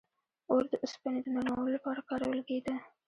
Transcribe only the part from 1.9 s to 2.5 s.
کارول